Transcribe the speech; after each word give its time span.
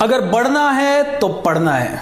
अगर 0.00 0.20
बढ़ना 0.20 0.70
है 0.70 1.18
तो 1.18 1.28
पढ़ना 1.28 1.74
है। 1.74 2.00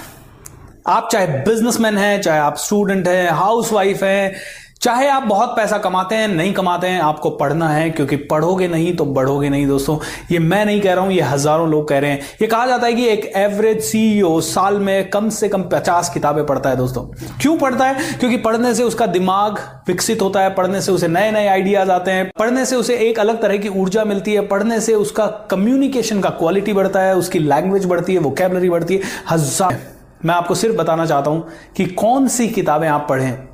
आप 0.86 1.08
चाहे 1.12 1.26
बिजनेसमैन 1.26 1.96
हैं, 1.98 2.20
चाहे 2.22 2.40
आप 2.40 2.56
स्टूडेंट 2.56 3.08
हैं 3.08 3.30
हाउसवाइफ 3.30 4.02
हैं 4.02 4.34
चाहे 4.82 5.06
आप 5.08 5.22
बहुत 5.22 5.48
पैसा 5.48 5.78
कमाते 5.78 6.14
हैं, 6.14 6.26
नहीं 6.28 6.52
कमाते 6.52 6.86
हैं, 6.86 7.00
आपको 7.00 7.30
पढ़ना 7.30 7.68
है, 7.68 7.88
क्योंकि 7.90 8.16
पढ़ोगे 8.16 8.68
नहीं 8.68 8.94
तो 8.96 9.04
बढ़ोगे 9.04 9.48
नहीं 9.48 9.66
दोस्तों। 9.66 9.96
ये 10.30 10.38
मैं 10.38 10.64
नहीं 10.66 10.80
कह 10.80 10.94
रहा 10.94 11.04
हूँ, 11.04 11.12
ये 11.12 11.22
हज़ारों 11.22 11.68
लोग 11.68 11.88
कह 11.88 11.98
रहे 11.98 12.10
हैं। 12.10 12.20
ये 12.42 12.46
कहा 12.46 12.66
जाता 12.66 12.86
है 12.86 12.94
कि 12.94 13.06
एक 13.06 13.24
एवरेज 13.36 13.80
सीईओ 13.82 14.40
साल 14.40 14.78
में 14.78 15.10
कम 15.10 15.28
से 15.28 15.48
कम 15.48 15.62
पचास 15.62 16.10
किताबें 16.10 16.44
पढ़ता 16.46 16.70
है 16.70 16.76
दोस्तों। 16.76 17.02
क्यों 17.40 17.56
पढ़ता 17.58 17.84
है? 17.84 18.16
क्योंकि 18.18 18.36
पढ़ने 18.36 18.74
से 18.74 18.82
उसका 18.82 19.06
दिमाग 19.08 19.58
विकसित 19.88 20.22
होता 20.22 20.40
है, 20.40 20.54
पढ़ने 20.54 20.80
से 20.80 20.92
उसे 20.92 21.08
नए 21.08 21.30
नए 21.30 21.48
आइडियाज़ 21.48 21.90
आते 21.90 22.10
हैं, 22.10 22.30
पढ़ने 22.38 22.64
से 22.66 22.76
उसे 22.76 22.96
एक 23.08 23.20
अलग 23.20 23.42
तरह 23.42 23.56
की 23.56 23.68
ऊर्जा 23.70 24.04
मिलती 24.04 24.34
है, 24.34 24.46
पढ़ने 24.46 24.80
से 24.80 24.94
उसका 24.94 25.26
कम्युनिकेशन 25.50 26.20
का 26.20 26.30
क्वालिटी 26.30 26.72
बढ़ता 26.72 27.00
है, 27.00 27.16
उसकी 27.16 27.38
लैंग्वेज 27.38 27.86
बढ़ती 27.86 28.14
है 28.14 28.20
वोकेबलरी 28.20 28.70
बढ़ती 28.70 28.94
है। 28.94 29.02
हज़ार 29.30 29.78
मैं 30.24 30.34
आपको 30.34 30.54
सिर्फ़ 30.54 30.76
बताना 30.76 31.06
चाहता 31.06 31.30
हूँ 31.30 31.46
कि 31.76 31.84
कौन 31.86 32.28
सी 32.28 32.48
किताबें 32.48 32.88
आप 32.88 33.06
पढ़ें? 33.08 33.47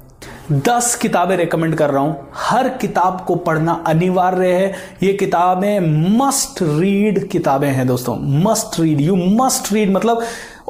दस 0.53 0.95
किताबें 0.95 1.37
रेकमेंड 1.37 1.75
कर 1.75 1.91
रहा 1.91 2.03
हूँ। 2.03 2.29
हर 2.37 2.69
किताब 2.71 3.25
को 3.27 3.35
पढ़ना 3.37 3.73
अनिवार्य 3.87 4.49
है। 4.49 4.73
ये 5.03 5.13
किताबें 5.13 6.17
मस्ट 6.19 6.63
रीड 6.63 7.27
किताबें 7.29 7.69
हैं 7.69 7.87
दोस्तों। 7.87 8.17
Must 8.43 8.81
read 8.81 9.01
you 9.01 9.17
must 9.17 9.73
read 9.73 9.93
मतलब 9.93 10.23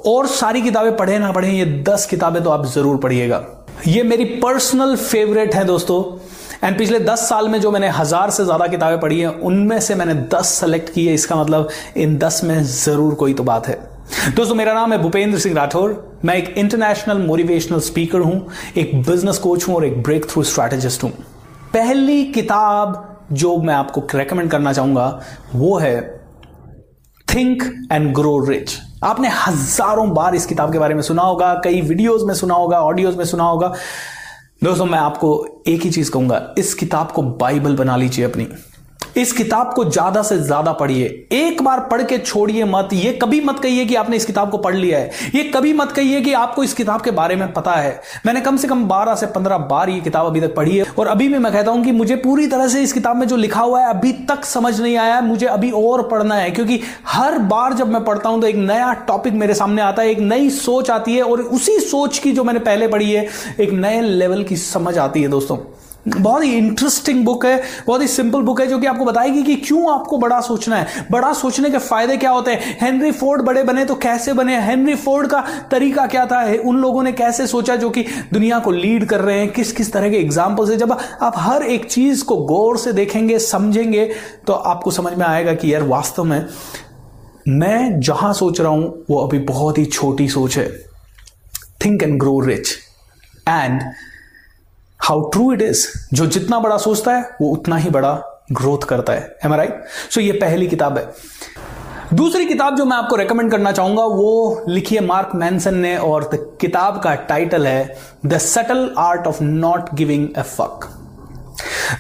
और 0.07 0.27
सारी 0.27 0.63
किताबें 0.63 0.97
पढ़े 0.97 1.19
ना 1.19 1.31
पढ़े, 1.33 1.49
ये 1.49 1.65
दस 1.83 2.07
किताबें 2.07 2.43
तो 2.43 2.51
आप 2.51 2.67
ज़रूर 2.67 2.97
पढ़िएगा। 2.97 3.45
ये 3.87 4.03
मेरी 4.03 4.25
पर्सनल 4.25 4.95
फेवरेट 4.97 5.55
है 5.55 5.65
दोस्तों। 5.65 6.03
एंड 6.63 6.77
पिछले 6.79 6.99
दस 7.01 7.29
साल 7.29 7.49
में 7.49 7.61
जो 7.61 7.71
मैंने 7.71 7.89
हज़ार 7.89 8.31
से 8.31 8.45
ज़्यादा 8.45 8.67
किताबें 8.67 9.01
पढ़ी 9.01 9.21
हैं, 9.21 9.29
उनमें 9.29 9.81
से 9.81 9.95
मैंने 9.95 10.15
दस 10.35 10.49
सेलेक्ट 10.51 10.93
की 10.95 11.07
है। 11.07 11.15
इसका 11.15 11.37
मतलब 11.37 11.69
इन 11.97 12.17
दस 12.19 12.41
में 12.45 12.63
ज़रूर 12.65 13.15
कोई 13.15 13.35
तो 13.35 13.45
बात 13.45 13.67
है। 13.67 13.79
दोस्तों, 14.05 14.55
मेरा 14.55 14.73
नाम 14.75 14.93
है 14.93 14.99
भूपेंद्र 14.99 15.39
सिंह 15.39 15.55
राठौर। 15.57 16.21
मैं 16.25 16.35
एक 16.37 16.49
इंटरनेशनल 16.59 17.19
मोटिवेशनल 17.19 17.79
स्पीकर 17.81 18.19
हूँ, 18.19 18.49
एक 18.77 18.95
बिज़नेस 19.03 19.39
कोच 19.39 19.67
हूँ 19.69 19.75
और 19.77 19.85
एक 19.85 20.03
ब्रेक 20.03 20.29
थ्रू 20.31 20.43
स्ट्रैटेजिस्ट 20.43 21.05
हूँ। 21.05 21.11
पहली 21.73 22.25
किताब 22.33 23.27
जो 23.33 23.57
मैं 23.59 23.75
आपको 23.75 24.03
रेकमेंड 24.15 24.51
करना 24.51 24.73
चाहूँगा, 24.73 25.21
वो 25.55 25.77
है 25.79 26.01
थिंक 27.29 27.63
एंड 27.93 28.13
ग्रो 28.15 28.39
रिच 28.49 28.77
आपने 29.05 29.29
हज़ारों 29.37 30.09
बार 30.15 30.35
इस 30.35 30.47
किताब 30.47 30.73
के 30.73 30.79
बारे 30.79 30.95
में 30.95 31.03
सुना 31.03 31.23
होगा, 31.23 31.55
कई 31.55 31.81
वीडियोस 31.81 32.23
में 32.25 32.35
सुना 32.35 32.55
होगा 32.55 32.81
ऑडियोज 32.83 33.17
में 33.17 33.25
सुना 33.25 33.45
होगा। 33.45 33.73
दोस्तों, 34.65 34.87
मैं 34.87 34.99
आपको 34.99 35.63
एक 35.67 35.83
ही 35.83 35.91
चीज़ 35.91 36.11
कहूँगा, 36.11 36.55
इस 36.59 36.75
किताब 36.75 37.11
को 37.13 37.23
बाइबल 37.23 37.77
बना 37.77 37.97
लीजिए 37.97 38.25
अपनी। 38.25 38.49
इस 39.17 39.33
किताब 39.33 39.73
को 39.75 39.85
ज़्यादा 39.85 40.23
से 40.23 40.37
ज़्यादा 40.39 40.73
पढ़िए। 40.73 41.07
एक 41.33 41.63
बार 41.63 41.81
पढ़ 41.81 42.03
के 42.03 42.19
छोड़िए 42.19 42.65
मत। 42.65 42.89
ये 42.93 43.13
कभी 43.13 43.41
मत 43.41 43.59
कहिए 43.59 43.85
कि 43.85 43.95
आपने 43.95 44.17
इस 44.17 44.25
किताब 44.25 44.51
को 44.51 44.59
पढ़ 44.59 44.75
लिया 44.75 44.99
है। 44.99 45.31
ये 45.35 45.43
कभी 45.45 45.73
मत 45.73 45.93
कहिए 45.93 46.21
कि 46.21 46.33
आपको 46.35 46.65
इस 46.65 46.75
किताब 46.75 47.01
के 47.01 47.11
बारे 47.11 47.37
में 47.37 47.53
पता 47.53 47.73
है। 47.73 48.01
मैंने 48.27 48.41
कम 48.41 48.57
से 48.57 48.69
कम 48.69 48.85
12 48.85 49.15
से 49.15 49.27
15 49.29 49.59
बार 49.69 49.91
ये 49.91 50.01
किताब 50.01 50.27
अभी 50.27 50.41
तक 50.41 50.55
पढ़ी 50.55 50.77
है। 50.77 50.85
और 50.99 51.07
अभी 51.07 51.29
भी 51.29 51.39
मैं 51.39 51.53
कहता 51.53 51.71
हूँ 51.71 51.85
कि 51.85 51.93
मुझे 51.93 52.17
पूरी 52.17 52.47
तरह 52.47 52.69
से 52.69 52.83
इस 52.83 52.93
किताब 52.93 53.17
में 53.17 53.27
जो 53.29 53.37
लिखा 53.37 53.61
हुआ 53.61 53.81
है, 53.81 53.89
अभी 53.89 54.13
तक 54.29 54.45
समझ 54.45 54.81
नहीं 54.81 54.97
आया 54.97 55.21
मुझे 55.21 55.47
अभी 55.47 55.71
और 55.73 56.03
पढ़ना 56.09 56.35
है, 56.35 56.51
क्योंकि 56.51 56.81
हर 57.09 57.39
बार 57.45 57.75
जब 57.75 57.89
मैं 57.89 58.05
पढ़ता 58.05 58.29
हूँ 58.29 58.41
तो 58.41 58.47
एक 58.47 58.57
नया 58.57 58.93
टॉपिक 59.09 59.35
मेरे 59.35 59.55
सामने 59.55 59.83
आता 59.83 60.03
है, 60.03 60.11
एक 60.11 60.19
नई 60.21 60.51
सोच 60.53 60.91
आती 60.91 61.15
है। 61.17 61.23
और 61.25 61.41
उसी 61.41 61.79
सोच 61.81 62.19
की 62.19 62.33
जो 62.33 62.45
मैंने 62.45 62.61
पहले 62.61 62.89
पढ़ी 62.89 63.11
है, 63.13 63.27
एक 63.61 63.71
नए 63.73 64.01
लेवल 64.01 64.45
की 64.45 64.57
समझ 64.57 64.97
आती 64.99 65.23
है, 65.23 65.29
दोस्तों। 65.29 65.59
बहुत 66.09 66.45
ही 66.45 66.51
इंटरेस्टिंग 66.51 67.25
बुक 67.25 67.45
है, 67.47 67.63
बहुत 67.87 68.03
ही 68.03 68.07
सिंपल 68.09 68.41
बुक 68.43 68.61
है, 68.61 68.67
जो 68.67 68.79
कि 68.79 68.87
आपको 68.87 69.05
बताएगी 69.05 69.43
कि 69.43 69.55
क्यों 69.57 69.93
आपको 69.93 70.19
बड़ा 70.19 70.41
सोचना 70.41 70.77
है। 70.77 71.07
बड़ा 71.11 71.33
सोचने 71.33 71.71
के 71.71 71.79
फ़ायदे 71.79 72.17
क्या 72.17 72.31
होते 72.31 72.51
हैं? 72.51 72.77
हेनरी 72.81 73.13
फोर्ड 73.13 73.43
बड़े 73.43 73.63
बने 73.63 73.85
तो 73.85 73.95
कैसे 73.95 74.33
बने? 74.33 74.61
हेनरी 74.61 74.95
फोर्ड 74.95 75.29
का 75.29 75.45
तरीका 75.71 76.07
क्या 76.07 76.27
था? 76.27 76.43
उन 76.65 76.79
लोगों 76.79 77.03
ने 77.03 77.13
कैसे 77.13 77.47
सोचा 77.47 77.77
जो 77.77 77.91
कि 77.91 78.05
दुनिया 78.33 78.59
को 78.59 78.71
लीड 78.71 79.05
कर 79.05 79.21
रहे 79.21 79.39
हैं? 79.39 79.51
किस 79.53 79.73
किस 79.73 79.93
तरह 79.93 80.11
के 80.11 80.17
एग्ज़ाम्पल 80.17 80.69
से 80.69 80.77
जब 80.77 80.93
आप 80.93 81.35
हर 81.37 81.63
एक 81.63 81.91
चीज़ 81.91 82.25
को 82.25 82.37
गौर 82.37 82.79
से 82.79 82.93
देखेंगे, 82.93 83.39
समझेंगे 83.39 84.11
तो 84.47 84.53
आपको 84.53 84.91
समझ 84.91 85.13
में 85.15 85.27
आएगा 85.27 85.55
कि 85.55 85.75
यार 85.75 85.83
वास्तव 85.83 86.25
में 86.25 86.47
मैं 87.49 88.01
जहाँ 88.01 88.33
सोच 88.35 88.61
रहा 88.61 88.71
हूँ, 88.71 89.05
वो 89.11 89.19
अभी 89.19 89.39
बहुत 89.39 89.79
ही 89.79 89.85
छोटी 89.85 90.29
सोच 90.29 90.57
है। 90.59 90.69
Think 91.85 92.03
and 92.03 92.19
grow 92.21 92.41
rich 92.41 92.69
and 93.49 93.81
how 95.05 95.21
true 95.31 95.53
it 95.53 95.63
is 95.63 95.87
जो 96.15 96.27
जितना 96.27 96.59
बड़ा 96.59 96.77
सोचता 96.77 97.13
है, 97.13 97.23
वो 97.41 97.49
उतना 97.49 97.77
ही 97.77 97.91
बड़ा 97.91 98.13
ग्रोथ 98.53 98.87
करता 98.89 99.13
है। 99.13 99.37
एम 99.45 99.55
राइट 99.55 99.85
सो 100.11 100.21
ये 100.21 100.33
पहली 100.33 100.67
किताब 100.67 100.99
है। 100.99 101.07
दूसरी 102.15 102.47
किताब 102.47 102.77
जो 102.77 102.85
मैं 102.85 102.97
आपको 102.97 103.17
रेकमेंड 103.17 103.51
करना 103.51 103.73
चाहूँगा, 103.73 104.05
वो 104.05 104.65
लिखी 104.69 104.95
है 104.95 105.05
मार्क 105.07 105.35
मैंसन 105.35 105.75
ने, 105.75 105.97
और 105.97 106.31
किताब 106.61 107.01
का 107.01 107.15
टाइटल 107.15 107.67
है 107.67 107.97
the 108.27 108.39
subtle 108.39 108.95
art 108.99 109.27
of 109.27 109.43
not 109.43 109.95
giving 109.95 110.29
a 110.39 110.43
fuck 110.43 110.89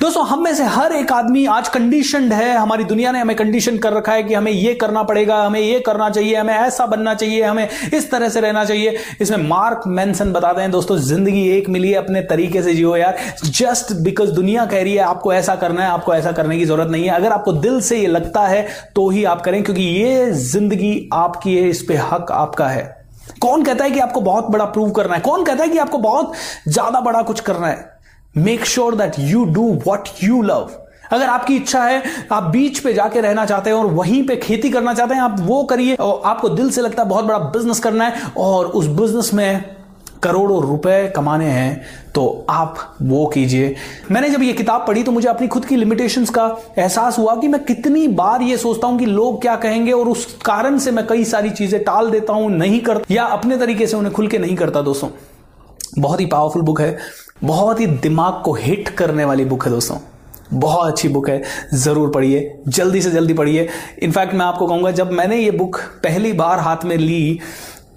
दोस्तों, 0.00 0.26
हम 0.26 0.42
में 0.44 0.54
से 0.54 0.64
हर 0.64 0.92
एक 0.92 1.12
आदमी 1.12 1.44
आज 1.46 1.68
कंडीशनड 1.68 2.32
है। 2.32 2.56
हमारी 2.56 2.84
दुनिया 2.84 3.10
ने 3.12 3.20
हमें 3.20 3.34
कंडीशन 3.36 3.78
कर 3.78 3.92
रखा 3.92 4.12
है 4.12 4.22
कि 4.22 4.34
हमें 4.34 4.50
ये 4.52 4.74
करना 4.74 5.02
पड़ेगा, 5.02 5.36
हमें 5.36 5.60
ये 5.60 5.80
करना 5.80 6.08
चाहिए, 6.10 6.34
हमें 6.36 6.54
ऐसा 6.54 6.86
बनना 6.86 7.14
चाहिए, 7.14 7.42
हमें 7.42 7.68
इस 7.94 8.10
तरह 8.10 8.28
से 8.28 8.40
रहना 8.40 8.64
चाहिए। 8.64 8.96
इसमें 9.20 9.48
मार्क 9.48 9.82
मैंसन 9.88 10.32
बताते 10.32 10.60
हैं, 10.60 10.70
दोस्तों, 10.70 10.96
ज़िंदगी 10.98 11.46
एक 11.48 11.68
मिली 11.68 11.90
है 11.90 11.96
अपने 11.96 12.22
तरीके 12.22 12.62
से 12.62 12.74
जियो 12.74 12.96
यार। 12.96 13.18
जस्ट 13.44 13.92
बिकॉज़ 13.94 14.30
दुनिया 14.30 14.66
कह 14.66 14.82
रही 14.82 14.94
है, 14.94 15.02
आपको 15.02 15.32
ऐसा 15.32 15.54
करना 15.54 15.82
है, 15.82 15.88
आपको 15.88 16.14
ऐसा 16.14 16.32
करने 16.32 16.58
की 16.58 16.64
ज़रूरत 16.64 16.90
नहीं 16.90 17.04
है। 17.04 17.10
अगर 17.10 17.32
आपको 17.32 17.52
दिल 17.54 17.80
से 17.80 17.98
ये 17.98 18.06
लगता 18.06 18.46
है 18.46 18.66
तो 18.96 19.08
ही 19.10 19.24
आप 19.24 19.40
करें, 19.40 19.62
क्योंकि 19.64 19.82
ये 19.82 20.30
ज़िंदगी 20.32 21.08
आपकी 21.14 21.56
है, 21.56 21.68
इस 21.68 21.82
पर 21.82 22.06
हक 22.12 22.32
आपका 22.32 22.68
है। 22.68 22.92
कौन 23.42 23.62
कहता 23.64 23.84
है 23.84 23.90
कि 23.90 24.00
आपको 24.00 24.20
बहुत 24.20 24.46
बड़ा 24.46 24.64
प्रूव 24.66 24.90
करना 24.90 25.14
है? 25.14 25.20
कौन 25.20 25.44
कहता 25.44 25.64
है 25.64 25.68
कि 25.68 25.78
आपको 25.78 25.98
बहुत 26.00 26.32
ज़्यादा 26.68 27.00
बड़ा 27.00 27.22
कुछ 27.22 27.40
करना 27.40 27.66
है? 27.66 27.92
Make 28.36 28.64
sure 28.64 28.94
that 28.94 29.18
you 29.18 29.44
do 29.46 29.62
what 29.86 30.08
you 30.22 30.40
love 30.42 30.70
अगर 31.12 31.26
आपकी 31.26 31.56
इच्छा 31.56 31.82
है, 31.82 32.02
आप 32.32 32.42
बीच 32.42 32.78
पे 32.78 32.92
जाके 32.94 33.20
रहना 33.20 33.44
चाहते 33.46 33.70
हैं 33.70 33.76
और 33.76 33.86
वहीं 33.86 34.22
पे 34.26 34.36
खेती 34.36 34.70
करना 34.70 34.94
चाहते 34.94 35.14
हैं, 35.14 35.22
आप 35.22 35.36
वो 35.40 35.62
करिए। 35.64 35.94
और 35.96 36.22
आपको 36.24 36.48
दिल 36.48 36.70
से 36.70 36.80
लगता 36.80 37.02
है 37.02 37.08
बहुत 37.08 37.24
बड़ा 37.24 37.38
बिज़नेस 37.38 37.80
करना 37.80 38.04
है 38.04 38.32
और 38.38 38.66
उस 38.66 38.86
बिज़नेस 38.90 39.32
में 39.34 39.64
करोड़ों 40.22 40.60
रुपए 40.62 41.12
कमाने 41.16 41.46
हैं 41.46 41.84
तो 42.14 42.24
आप 42.50 42.78
वो 43.02 43.26
कीजिए। 43.26 43.74
मैंने 44.10 44.30
जब 44.30 44.42
ये 44.42 44.52
किताब 44.52 44.86
पढ़ी 44.86 45.02
तो 45.02 45.12
मुझे 45.12 45.28
अपनी 45.28 45.48
खुद 45.48 45.64
की 45.64 45.76
लिमिटेशंस 45.76 46.30
का 46.30 46.46
एहसास 46.78 47.18
हुआ 47.18 47.34
कि 47.36 47.48
मैं 47.48 47.62
कितनी 47.64 48.06
बार 48.14 48.42
ये 48.42 48.56
सोचता 48.56 48.86
हूँ 48.86 48.98
कि 48.98 49.06
लोग 49.06 49.40
क्या 49.42 49.56
कहेंगे 49.56 49.92
और 49.92 50.08
उस 50.08 50.26
कारण 50.44 50.78
से 50.78 50.90
मैं 50.90 51.06
कई 51.06 51.24
सारी 51.24 51.50
चीज़ें 51.50 51.82
टाल 51.84 52.10
देता 52.10 52.32
हूँ, 52.32 52.50
नहीं 52.50 52.80
करता 52.80 53.14
या 53.14 53.24
अपने 53.26 53.58
तरीके 53.58 53.86
से 53.86 53.96
उन्हें 53.96 54.14
खुल 54.14 54.28
के 54.28 54.38
नहीं 54.38 54.56
करता, 54.56 54.82
दोस्तों। 54.82 55.08
बहुत 55.98 56.20
ही 56.20 56.26
पावरफुल 56.26 56.62
बुक 56.62 56.80
है। 56.80 56.96
बहुत 57.36 57.80
ही 57.80 57.86
दिमाग 57.86 58.40
को 58.44 58.52
हिट 58.54 58.88
करने 58.88 59.24
वाली 59.24 59.44
बुक 59.44 59.64
है 59.64 59.70
दोस्तों। 59.70 59.96
बहुत 60.52 60.86
अच्छी 60.88 61.08
बुक 61.08 61.28
है, 61.28 61.42
ज़रूर 61.74 62.10
पढ़िए, 62.10 62.62
जल्दी 62.68 63.00
से 63.02 63.10
जल्दी 63.10 63.34
पढ़िए। 63.34 63.68
इनफैक्ट 64.02 64.34
मैं 64.34 64.44
आपको 64.46 64.66
कहूँगा, 64.66 64.90
जब 64.90 65.10
मैंने 65.12 65.38
ये 65.38 65.50
बुक 65.50 65.78
पहली 66.04 66.32
बार 66.32 66.58
हाथ 66.58 66.84
में 66.84 66.96
ली 66.96 67.38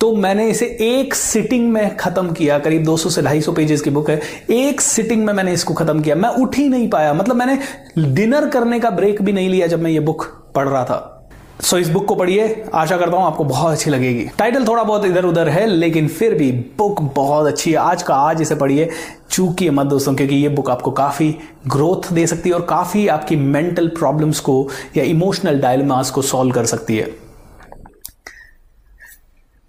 तो 0.01 0.15
मैंने 0.15 0.49
इसे 0.49 0.65
एक 0.81 1.13
सिटिंग 1.13 1.71
में 1.71 1.95
ख़त्म 1.97 2.31
किया। 2.31 2.57
करीब 2.59 2.83
200 2.85 3.09
से 3.09 3.21
250 3.21 3.53
पेजेस 3.53 3.81
की 3.81 3.89
बुक 3.89 4.09
है। 4.09 4.19
एक 4.51 4.81
सिटिंग 4.81 5.25
में 5.25 5.33
मैंने 5.33 5.53
इसको 5.53 5.73
ख़त्म 5.73 6.01
किया। 6.01 6.15
मैं 6.15 6.29
उठ 6.31 6.57
ही 6.57 6.67
नहीं 6.69 6.89
पाया। 6.89 7.13
मतलब 7.13 7.35
मैंने 7.35 7.57
डिनर 8.13 8.47
करने 8.49 8.79
का 8.79 8.89
ब्रेक 8.89 9.21
भी 9.21 9.31
नहीं 9.31 9.49
लिया 9.49 9.67
जब 9.67 9.81
मैं 9.81 9.91
ये 9.91 9.99
बुक 10.01 10.25
पढ़ 10.55 10.67
रहा 10.67 10.83
था। 10.83 11.16
सो 11.59 11.75
so, 11.75 11.81
इस 11.81 11.89
बुक 11.89 12.05
को 12.05 12.15
पढ़िए। 12.15 12.65
आशा 12.73 12.97
करता 12.97 13.17
हूँ 13.17 13.25
आपको 13.25 13.43
बहुत 13.43 13.71
अच्छी 13.71 13.89
लगेगी। 13.89 14.25
टाइटल 14.37 14.67
थोड़ा 14.67 14.83
बहुत 14.83 15.05
इधर 15.05 15.25
उधर 15.25 15.49
है 15.49 15.65
लेकिन 15.67 16.07
फिर 16.07 16.33
भी 16.33 16.51
बुक 16.77 17.01
बहुत 17.15 17.47
अच्छी 17.47 17.71
है। 17.71 17.77
आज 17.77 18.03
का 18.03 18.15
आज 18.15 18.41
इसे 18.41 18.55
पढ़िए। 18.55 18.89
चूकी 19.31 19.69
मत 19.69 19.85
दोस्तों 19.85 20.13
क्योंकि 20.15 20.35
ये 20.35 20.49
बुक 20.49 20.69
आपको 20.69 20.91
काफ़ी 20.91 21.29
ग्रोथ 21.67 22.11
दे 22.13 22.27
सकती 22.27 22.49
है 22.49 22.55
और 22.55 22.61
काफ़ी 22.61 23.07
आपकी 23.07 23.35
मेंटल 23.35 23.87
प्रॉब्लम्स 23.87 24.39
को 24.39 24.67
या 24.97 25.03
इमोशनल 25.03 25.59
डायलमास 25.59 26.11
को 26.11 26.21
सॉल्व 26.21 26.53
कर 26.53 26.65
सकती 26.65 26.97
है। 26.97 27.11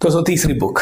तो 0.01 0.09
सो 0.09 0.21
तीसरी 0.21 0.53
बुक 0.53 0.79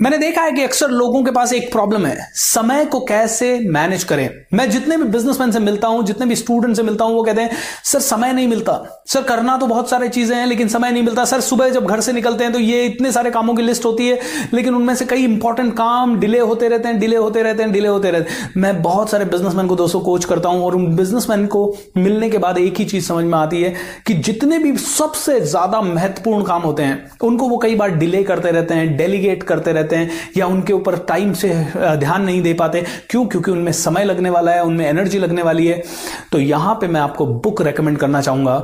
मैंने 0.00 0.18
देखा 0.18 0.42
है 0.42 0.52
कि 0.52 0.62
अक्सर 0.62 0.90
लोगों 0.90 1.22
के 1.24 1.30
पास 1.30 1.52
एक 1.52 1.70
प्रॉब्लम 1.72 2.04
है। 2.06 2.16
समय 2.34 2.84
को 2.84 3.00
कैसे 3.00 3.48
मैनेज 3.70 4.04
करें? 4.04 4.28
मैं 4.54 4.68
जितने 4.70 4.96
भी 4.96 5.04
बिजनेसमैन 5.04 5.50
से 5.50 5.58
मिलता 5.58 5.88
हूँ, 5.88 6.04
जितने 6.04 6.26
भी 6.26 6.36
स्टूडेंट 6.36 6.76
से 6.76 6.82
मिलता 6.82 7.04
हूँ, 7.04 7.14
वो 7.14 7.22
कहते 7.22 7.40
हैं, 7.40 7.50
सर, 7.84 8.00
समय 8.00 8.32
नहीं 8.32 8.48
मिलता। 8.48 9.04
सर, 9.06 9.22
करना 9.22 9.56
तो 9.56 9.66
बहुत 9.66 9.90
सारी 9.90 10.08
चीज़ें 10.08 10.36
हैं, 10.36 10.46
लेकिन 10.46 10.68
समय 10.68 10.90
नहीं 10.90 11.02
मिलता। 11.02 11.24
सर, 11.24 11.40
सुबह 11.40 11.68
जब 11.68 11.86
घर 11.86 12.00
से 12.00 12.12
निकलते 12.12 12.44
हैं 12.44 12.52
तो 12.52 12.58
ये 12.58 12.84
इतने 12.86 13.12
सारे 13.12 13.30
कामों 13.30 13.54
की 13.54 13.62
लिस्ट 13.62 13.84
होती 13.84 14.06
है, 14.08 14.18
लेकिन 14.54 14.74
उनमें 14.74 14.94
से 14.94 15.04
कई 15.04 15.24
इंपॉर्टेंट 15.24 15.72
काम 15.72 16.18
डिले 16.20 16.38
होते 16.40 16.68
रहते 16.68 16.88
हैं 16.88 16.98
डिले 17.00 17.16
होते 17.16 17.42
रहते 17.42 17.62
हैं 17.62 17.72
डिले 17.72 17.88
होते 17.88 18.10
रहते 18.10 18.32
हैं। 18.32 18.50
मैं 18.56 18.82
बहुत 18.82 19.10
सारे 19.10 19.24
बिजनेसमैन 19.26 19.66
को, 19.66 19.76
दोस्तों 19.76 20.00
कोच 20.00 20.24
करता 20.24 20.48
हूँ, 20.48 20.64
और 20.64 20.76
उन 20.76 20.94
बिजनेसमैन 20.96 21.46
को 21.46 21.62
मिलने 21.96 22.30
के 22.30 22.38
बाद 22.38 22.58
एक 22.58 22.78
ही 22.78 22.84
चीज़ 22.84 23.06
समझ 23.06 23.24
में 23.24 23.38
आती 23.38 23.62
है 23.62 23.74
कि 24.06 24.14
जितने 24.14 24.58
भी 24.58 24.76
सबसे 24.78 25.40
ज़्यादा 25.42 25.80
महत्वपूर्ण 25.82 26.44
काम 26.44 26.62
होते 26.62 26.82
हैं, 26.82 27.10
उनको 27.22 27.48
वो 27.48 27.58
कई 27.58 27.74
बार 27.74 27.90
डिले 27.90 28.22
करते 28.22 28.50
रहते 28.50 28.74
हैं 28.74 28.96
डेलीगेट 28.96 29.42
करते 29.42 29.72
रहते 29.90 29.96
हैं 29.96 30.30
या 30.36 30.46
उनके 30.46 30.72
ऊपर 30.72 30.96
टाइम 30.98 31.32
से 31.32 31.48
ध्यान 31.76 32.22
नहीं 32.22 32.42
दे 32.42 32.54
पाते। 32.54 32.84
क्यों? 33.10 33.26
क्योंकि 33.26 33.50
उनमें 33.50 33.72
समय 33.72 34.04
लगने 34.04 34.30
वाला 34.30 34.52
है, 34.52 34.62
उनमें 34.64 34.86
एनर्जी 34.86 35.18
लगने 35.18 35.42
वाली 35.42 35.66
है। 35.66 35.82
तो 36.32 36.38
यहाँ 36.38 36.74
पे 36.74 36.88
मैं 36.88 37.00
आपको 37.00 37.26
बुक 37.26 37.62
रेकमेंड 37.62 37.98
करना 37.98 38.20
चाहूँगा। 38.20 38.56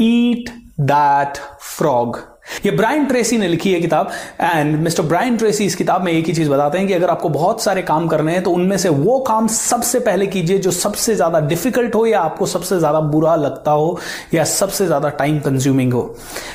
ईट 0.00 0.50
दैट 0.80 1.38
फ्रॉग 1.60 2.18
ये 2.64 2.70
ब्रायन 2.70 3.04
ट्रेसी 3.04 3.38
ने 3.38 3.48
लिखी 3.48 3.72
है 3.72 3.80
किताब 3.80 4.10
एंड 4.40 4.76
मिस्टर 4.76 5.02
ब्रायन 5.02 5.36
ट्रेसी 5.36 5.64
इस 5.64 5.74
किताब 5.74 6.02
में 6.02 6.12
एक 6.12 6.26
ही 6.26 6.32
चीज़ 6.32 6.50
बताते 6.50 6.78
हैं 6.78 6.86
कि 6.86 6.92
अगर 6.92 7.10
आपको 7.10 7.28
बहुत 7.28 7.62
सारे 7.62 7.82
काम 7.82 8.06
करने 8.08 8.32
हैं 8.32 8.42
तो 8.42 8.50
उनमें 8.50 8.76
से 8.78 8.88
वो 8.88 9.18
काम 9.20 9.46
सबसे 9.48 10.00
पहले 10.00 10.26
कीजिए 10.26 10.58
जो 10.58 10.70
सबसे 10.70 11.14
ज़्यादा 11.14 11.40
डिफ़िकल्ट 11.40 11.94
हो 11.94 12.04
या 12.06 12.20
आपको 12.20 12.46
सबसे 12.46 12.78
ज़्यादा 12.78 13.00
बुरा 13.00 13.34
लगता 13.36 13.70
हो 13.70 13.98
या 14.34 14.44
सबसे 14.44 14.86
ज़्यादा 14.86 15.08
टाइम 15.10 15.38
कंज्यूमिंग 15.40 15.92
हो। 15.92 16.02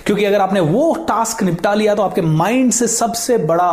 क्योंकि 0.05 0.25
अगर 0.25 0.41
आपने 0.41 0.59
वो 0.59 0.93
टास्क 1.07 1.43
निपटा 1.43 1.73
लिया 1.73 1.95
तो 1.95 2.03
आपके 2.03 2.21
माइंड 2.21 2.71
से 2.71 2.87
सबसे 2.87 3.37
बड़ा 3.37 3.71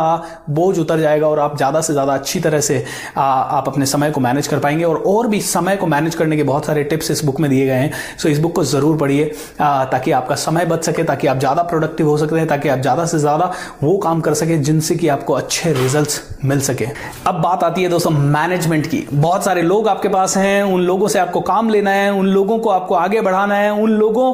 बोझ 0.49 0.77
उतर 0.79 0.99
जाएगा 0.99 1.27
और 1.27 1.39
आप 1.39 1.57
ज़्यादा 1.57 1.81
से 1.81 1.93
ज़्यादा 1.93 2.13
अच्छी 2.13 2.39
तरह 2.39 2.61
से 2.61 2.83
आ, 3.17 3.21
आप 3.21 3.67
अपने 3.67 3.85
समय 3.85 4.11
को 4.11 4.21
मैनेज 4.21 4.47
कर 4.47 4.59
पाएँगे 4.59 4.83
और 4.83 5.03
और 5.07 5.27
भी 5.27 5.41
समय 5.41 5.75
को 5.75 5.87
मैनेज 5.87 6.15
करने 6.15 6.37
के 6.37 6.43
बहुत 6.43 6.65
सारे 6.65 6.83
टिप्स 6.83 7.11
इस 7.11 7.23
बुक 7.25 7.39
में 7.39 7.49
दिए 7.51 7.65
गए 7.65 7.73
हैं। 7.73 7.91
सो 8.17 8.29
इस 8.29 8.39
बुक 8.39 8.55
को 8.55 8.63
ज़रूर 8.65 8.97
पढ़िए 8.97 9.25
ताकि 9.61 10.11
आपका 10.11 10.35
समय 10.37 10.65
बच 10.65 10.85
सके 10.85 11.03
ताकि 11.03 11.27
आप 11.27 11.39
ज़्यादा 11.39 11.63
प्रोडक्टिव 11.63 12.09
हो 12.11 12.17
सकते 12.17 12.35
हैं 12.35 12.47
ताकि 12.47 12.69
आप 12.69 12.79
ज़्यादा 12.79 13.05
से 13.05 13.19
ज़्यादा 13.19 13.51
वो 13.83 13.97
काम 13.97 14.21
कर 14.21 14.33
सके 14.33 14.57
जिनसे 14.59 14.95
कि 14.95 15.07
आपको 15.07 15.33
अच्छे 15.33 15.73
रिजल्ट्स 15.73 16.21
मिल 16.45 16.61
सके। 16.61 16.87
अब 17.27 17.41
बात 17.41 17.63
आती 17.63 17.83
है 17.83 17.89
दोस्तों 17.89 18.11
मैनेजमेंट 18.11 18.87
की। 18.87 19.05
बहुत 19.13 19.45
सारे 19.45 19.61
लोग 19.61 19.87
आपके 19.87 20.09
पास 20.09 20.37
हैं, 20.37 20.63
उन 20.63 20.81
लोगों 20.81 21.07
से 21.07 21.19
आपको 21.19 21.41
काम 21.41 21.69
लेना 21.69 21.91
है, 21.91 22.11
उन 22.11 22.27
लोगों 22.27 22.59
को 22.59 22.69
आपको 22.69 22.95
आगे 22.95 23.21
बढ़ाना 23.21 23.55
है, 23.55 23.71
उन 23.73 23.91
लोगों 23.91 24.33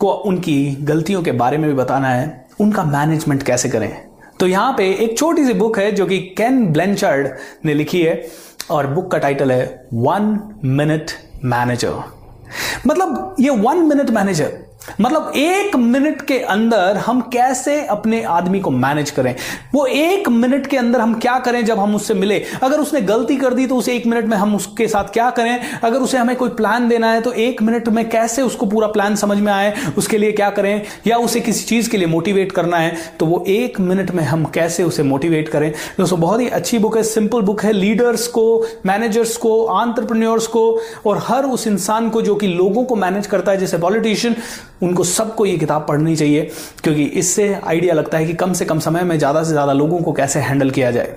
को 0.00 0.12
उनकी 0.24 0.64
गलतियों 0.82 1.22
के 1.22 1.32
बारे 1.34 1.58
में 1.58 1.68
भी 1.70 1.76
बताना 1.76 2.08
है। 2.08 2.44
उनका 2.60 2.84
मैनेजमेंट 2.84 3.42
कैसे 3.42 3.68
करें? 3.68 3.90
तो 4.40 4.46
यहाँ 4.46 4.72
पे 4.72 4.90
एक 4.94 5.16
छोटी 5.18 5.44
सी 5.46 5.52
बुक 5.54 5.78
है 5.78 5.90
जो 5.92 6.06
कि 6.06 6.18
कैन 6.38 6.66
ब्लेंचर्ड 6.72 7.28
ने 7.64 7.74
लिखी 7.74 8.02
है 8.02 8.22
और 8.70 8.86
बुक 8.86 9.10
का 9.12 9.18
टाइटल 9.18 9.52
है 9.52 9.88
वन 9.94 10.38
मिनट 10.64 11.10
मैनेजर 11.44 12.02
मतलब 12.86 13.36
ये 13.40 13.50
वन 13.58 13.76
मिनट 13.84 14.10
मैनेजर 14.10 14.52
मतलब 15.00 15.32
एक 15.36 15.76
मिनट 15.76 16.20
के 16.22 16.38
अंदर 16.38 16.96
हम 16.96 17.20
कैसे 17.20 17.86
अपने 17.86 18.22
आदमी 18.22 18.60
को 18.60 18.70
मैनेज 18.70 19.10
करें? 19.10 19.34
वो 19.74 19.86
एक 19.86 20.28
मिनट 20.28 20.66
के 20.66 20.76
अंदर 20.76 21.00
हम 21.00 21.14
क्या 21.14 21.38
करें 21.38 21.64
जब 21.64 21.78
हम 21.78 21.94
उससे 21.94 22.14
मिले? 22.14 22.42
अगर 22.62 22.80
उसने 22.80 23.00
गलती 23.00 23.36
कर 23.36 23.54
दी 23.54 23.66
तो 23.66 23.76
उसे 23.76 23.96
एक 23.96 24.06
मिनट 24.06 24.24
में 24.24 24.36
हम 24.36 24.56
उसके 24.56 24.88
साथ 24.88 25.04
क्या 25.04 25.30
करें? 25.30 25.60
अगर 25.84 25.98
उसे 25.98 26.18
हमें 26.18 26.36
कोई 26.36 26.48
प्लान 26.48 26.88
देना 26.88 27.12
है 27.12 27.20
तो 27.20 27.32
एक 27.32 27.62
मिनट 27.62 27.88
में 27.88 28.08
कैसे 28.08 28.42
उसको 28.42 28.66
पूरा 28.66 28.88
प्लान 28.88 29.16
समझ 29.16 29.38
में 29.38 29.52
आए? 29.52 29.74
उसके 29.98 30.18
लिए 30.18 30.32
क्या 30.32 30.50
करें? 30.50 30.82
या 31.06 31.16
उसे 31.16 31.40
किसी 31.40 31.64
चीज़ 31.64 31.90
के 31.90 31.96
लिए 31.96 32.06
मोटिवेट 32.06 32.52
करना 32.52 32.76
है? 32.76 32.96
तो 33.20 33.26
वो 33.26 33.44
एक 33.48 33.80
मिनट 33.80 34.10
में 34.10 34.24
हम 34.24 34.44
कैसे 34.44 34.82
उसे 34.82 35.02
मोटिवेट 35.02 35.48
करें? 35.48 35.72
दोस्तों, 35.98 36.20
बहुत 36.20 36.40
ही 36.40 36.48
अच्छी 36.48 36.78
बुक 36.78 36.96
है 36.96 37.02
सिंपल 37.02 37.40
बुक 37.40 37.62
है। 37.62 37.72
लीडर्स 37.72 38.26
को 38.26 38.66
मैनेजर्स 38.86 39.36
को 39.36 39.64
आंट्रप्रन्योर्स 39.66 40.46
को 40.46 40.80
और 41.06 41.22
हर 41.26 41.44
उस 41.44 41.66
इंसान 41.66 42.10
को 42.10 42.22
जो 42.22 42.34
कि 42.34 42.46
लोगों 42.46 42.84
को 42.84 42.96
मैनेज 42.96 43.26
करता 43.26 43.52
है, 43.52 43.58
जैसे 43.58 43.78
पॉलिटिशियन 43.78 44.36
उनको 44.82 45.04
सबको 45.04 45.46
ये 45.46 45.56
किताब 45.58 45.86
पढ़नी 45.88 46.16
चाहिए 46.16 46.50
क्योंकि 46.82 47.04
इससे 47.20 47.52
आइडिया 47.56 47.94
लगता 47.94 48.18
है 48.18 48.26
कि 48.26 48.34
कम 48.34 48.52
से 48.52 48.64
कम 48.64 48.78
समय 48.78 49.02
में 49.02 49.16
ज़्यादा 49.18 49.42
से 49.42 49.50
ज़्यादा 49.50 49.72
लोगों 49.72 49.98
को 49.98 50.12
कैसे 50.12 50.40
हैंडल 50.40 50.70
किया 50.70 50.90
जाए। 50.90 51.14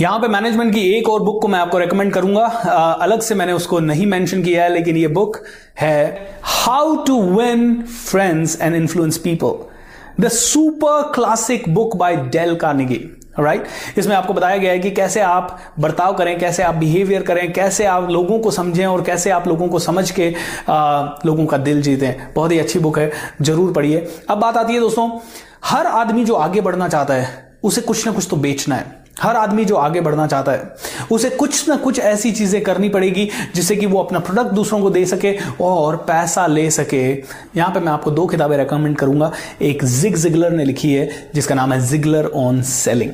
यहाँ 0.00 0.18
पे 0.18 0.28
मैनेजमेंट 0.28 0.72
की 0.74 0.80
एक 0.90 1.08
और 1.08 1.22
बुक 1.22 1.40
को 1.42 1.48
मैं 1.48 1.58
आपको 1.58 1.78
रेकमेंड 1.78 2.12
करूँगा। 2.12 2.44
आ, 2.44 2.92
अलग 2.92 3.20
से 3.20 3.34
मैंने 3.34 3.52
उसको 3.52 3.80
नहीं 3.80 4.06
मेंशन 4.06 4.42
किया 4.42 4.62
है 4.64 4.72
लेकिन 4.72 4.96
ये 4.96 5.08
बुक 5.10 5.36
है 5.80 6.38
how 6.42 6.94
to 7.04 7.20
win 7.30 7.82
friends 7.82 8.60
and 8.60 8.74
influence 8.74 9.18
people 9.18 10.22
the 10.22 10.28
super 10.30 11.10
classic 11.14 11.68
book 11.74 11.96
by 11.96 12.16
Dale 12.16 12.54
Carnegie 12.56 13.00
right 13.38 13.62
right? 13.62 13.98
इसमें 13.98 14.14
आपको 14.16 14.32
बताया 14.32 14.56
गया 14.56 14.72
है 14.72 14.78
कि 14.78 14.90
कैसे 14.90 15.20
आप 15.20 15.58
बर्ताव 15.80 16.14
करें 16.14 16.38
कैसे 16.38 16.62
आप 16.62 16.74
बिहेवियर 16.74 17.22
करें 17.22 17.52
कैसे 17.52 17.84
आप 17.84 18.10
लोगों 18.10 18.38
को 18.38 18.50
समझें 18.50 18.86
और 18.86 19.02
कैसे 19.02 19.30
आप 19.30 19.48
लोगों 19.48 19.68
को 19.68 19.78
समझ 19.78 20.10
के 20.10 20.34
आ, 20.68 21.02
लोगों 21.26 21.46
का 21.46 21.56
दिल 21.58 21.82
जीतें। 21.82 22.34
बहुत 22.34 22.52
ही 22.52 22.58
अच्छी 22.58 22.78
बुक 22.78 22.98
है 22.98 23.10
ज़रूर 23.42 23.72
पढ़िए। 23.72 24.06
अब 24.30 24.38
बात 24.38 24.56
आती 24.56 24.74
है 24.74 24.80
दोस्तों 24.80 25.10
हर 25.64 25.86
आदमी 25.86 26.24
जो 26.24 26.34
आगे 26.34 26.60
बढ़ना 26.60 26.88
चाहता 26.88 27.14
है 27.14 27.58
उसे 27.62 27.80
कुछ 27.80 28.06
ना 28.06 28.12
कुछ 28.12 28.26
तो 28.30 28.36
बेचना 28.36 28.74
है। 28.74 29.01
हर 29.16 29.36
आदमी 29.36 29.64
जो 29.64 29.76
आगे 29.76 30.00
बढ़ना 30.00 30.26
चाहता 30.26 30.52
है, 30.52 30.74
उसे 31.10 31.30
कुछ 31.30 31.68
ना 31.68 31.76
कुछ 31.76 31.98
ऐसी 32.00 32.32
चीज़ें 32.32 32.60
करनी 32.62 32.88
पड़ेगी 32.88 33.28
जिससे 33.54 33.76
कि 33.76 33.86
वो 33.86 34.02
अपना 34.02 34.18
प्रोडक्ट 34.20 34.54
दूसरों 34.54 34.80
को 34.80 34.90
दे 34.90 35.04
सके 35.06 35.36
और 35.60 35.96
पैसा 36.08 36.46
ले 36.46 36.70
सके। 36.70 37.02
यहाँ 37.56 37.70
पे 37.70 37.80
मैं 37.80 37.92
आपको 37.92 38.10
दो 38.10 38.26
किताबें 38.26 38.56
रेकमेंड 38.56 38.96
करूँगा। 38.98 39.32
एक 39.62 39.84
जिग 39.84 40.16
जिगलर 40.16 40.52
ने 40.52 40.64
लिखी 40.64 40.94
है, 40.94 41.10
जिसका 41.34 41.54
नाम 41.54 41.72
है 41.72 41.86
जिगलर 41.88 42.30
ऑन 42.36 42.62
सेलिंग 42.62 43.12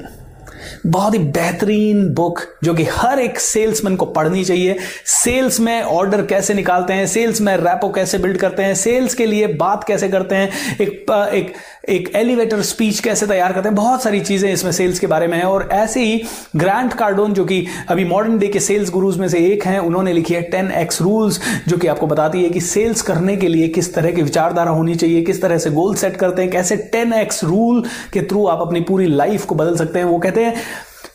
बहुत 0.87 1.15
ही 1.15 1.19
बेहतरीन 1.19 2.09
बुक 2.15 2.41
जो 2.65 2.73
कि 2.75 2.85
हर 2.87 3.19
एक 3.19 3.39
सेल्समैन 3.41 3.97
को 3.97 4.07
पढ़नी 4.07 4.45
चाहिए। 4.45 4.77
सेल्स 5.07 5.59
में 5.61 5.83
ऑर्डर 5.83 6.25
कैसे 6.27 6.55
निकालते 6.55 6.93
हैं 6.93 7.07
सेल्स 7.07 7.41
में 7.41 7.57
रैपो 7.57 7.89
कैसे 7.93 8.19
बिल्ड 8.19 8.37
करते 8.37 8.63
हैं 8.63 8.75
सेल्स 8.75 9.15
के 9.15 9.27
लिए 9.27 9.47
बात 9.55 9.85
कैसे 9.85 10.09
करते 10.09 10.35
हैं, 10.35 10.77
एक 10.77 11.11
एक 11.11 11.53
एक 11.89 12.11
एलिवेटर 12.17 12.63
स्पीच 12.63 12.99
कैसे 13.01 13.27
तैयार 13.27 13.53
करते 13.53 13.69
हैं? 13.69 13.75
बहुत 13.75 14.03
सारी 14.03 14.21
चीज़ें 14.21 14.53
इसमें 14.53 14.71
सेल्स 14.73 14.99
के 14.99 15.07
बारे 15.07 15.27
में 15.27 15.37
है 15.39 15.45
और 15.45 15.69
ऐसे 15.73 16.01
ही 16.01 16.23
ग्रांट 16.57 16.93
कार्डोन 16.93 17.33
जो 17.33 17.45
कि 17.45 17.67
अभी 17.89 18.05
मॉडर्न 18.05 18.39
डे 18.39 18.49
के 18.49 18.61
सेल्स 18.61 18.91
गुरुज 18.91 19.19
में 19.19 19.29
से 19.29 19.39
एक 19.47 19.67
हैं, 19.67 19.79
उन्होंने 19.79 20.13
लिखी 20.13 20.35
है 20.35 20.43
टेन 20.43 20.71
एक्स 20.73 21.03
रूल्स 21.03 21.41
जो 21.69 21.77
कि 21.77 21.87
आपको 21.87 22.07
बताती 22.07 22.43
है 22.43 22.51
कि 22.51 22.61
सेल्स 22.61 23.03
करने 23.03 23.37
के 23.37 23.49
लिए 23.49 23.69
किस 23.69 23.95
तरह 23.95 24.13
की 24.13 24.23
विचारधारा 24.23 24.71
होनी 24.71 24.95
चाहिए, 24.95 25.23
किस 25.23 25.43
तरह 25.43 25.59
से 25.59 25.71
गोल 25.71 25.95
सेट 25.95 26.17
करते 26.17 26.43
हैं, 26.43 26.51
कैसे 26.51 26.77
टेन 26.77 27.13
एक्स 27.13 27.45
रूल 27.45 27.85
के 28.13 28.23
थ्रू 28.23 28.47
आप 28.47 28.61
अपनी 28.61 28.81
पूरी 28.81 29.07
लाइफ 29.07 29.45
को 29.45 29.55
बदल 29.55 29.77
सकते 29.77 29.99
हैं। 29.99 30.07
वो 30.07 30.19
कहते 30.19 30.45
हैं, 30.45 30.55